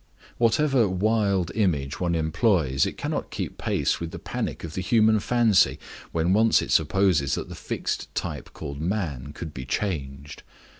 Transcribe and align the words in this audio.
Whatever 0.39 0.87
wild 0.89 1.51
image 1.53 1.99
one 1.99 2.15
employs 2.15 2.87
it 2.87 2.97
cannot 2.97 3.29
keep 3.29 3.59
pace 3.59 3.99
with 3.99 4.09
the 4.09 4.17
panic 4.17 4.63
of 4.63 4.73
the 4.73 4.81
human 4.81 5.19
fancy, 5.19 5.77
when 6.11 6.33
once 6.33 6.59
it 6.59 6.71
supposes 6.71 7.35
that 7.35 7.49
the 7.49 7.53
fixed 7.53 8.09
type 8.15 8.51
called 8.51 8.81
man 8.81 9.31
could 9.31 9.53
be 9.53 9.63
changed. 9.63 10.41